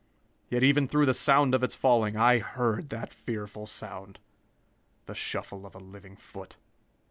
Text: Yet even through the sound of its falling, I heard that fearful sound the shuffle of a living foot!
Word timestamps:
Yet 0.49 0.63
even 0.63 0.87
through 0.87 1.05
the 1.05 1.13
sound 1.13 1.53
of 1.53 1.61
its 1.61 1.75
falling, 1.75 2.17
I 2.17 2.39
heard 2.39 2.89
that 2.89 3.13
fearful 3.13 3.67
sound 3.67 4.17
the 5.05 5.13
shuffle 5.13 5.63
of 5.63 5.75
a 5.75 5.79
living 5.79 6.15
foot! 6.15 6.55